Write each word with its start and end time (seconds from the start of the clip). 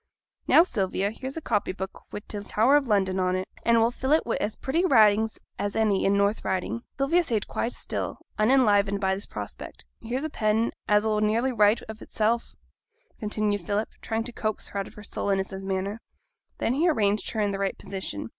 'Now, 0.47 0.63
Sylvia, 0.63 1.11
here's 1.11 1.37
a 1.37 1.41
copy 1.41 1.71
book 1.73 2.01
wi' 2.11 2.21
t' 2.27 2.39
Tower 2.39 2.77
o' 2.77 2.79
London 2.79 3.19
on 3.19 3.35
it, 3.35 3.47
and 3.61 3.77
we'll 3.77 3.91
fill 3.91 4.13
it 4.13 4.25
wi' 4.25 4.35
as 4.37 4.55
pretty 4.55 4.83
writing 4.83 5.29
as 5.59 5.75
any 5.75 6.05
in 6.05 6.13
t' 6.13 6.17
North 6.17 6.43
Riding.' 6.43 6.81
Sylvia 6.97 7.21
sate 7.23 7.47
quite 7.47 7.71
still, 7.71 8.17
unenlivened 8.39 8.99
by 8.99 9.13
this 9.13 9.27
prospect. 9.27 9.85
'Here's 10.01 10.23
a 10.23 10.29
pen 10.31 10.71
as 10.87 11.05
'll 11.05 11.19
nearly 11.21 11.51
write 11.51 11.83
of 11.83 12.01
itsel',' 12.01 12.41
continued 13.19 13.63
Philip, 13.63 13.89
still 13.89 13.99
trying 14.01 14.23
to 14.23 14.31
coax 14.33 14.69
her 14.69 14.79
out 14.79 14.91
her 14.91 15.03
sullenness 15.03 15.53
of 15.53 15.61
manner. 15.61 16.01
Then 16.57 16.73
he 16.73 16.89
arranged 16.89 17.29
her 17.29 17.39
in 17.39 17.51
the 17.51 17.59
right 17.59 17.77
position. 17.77 18.29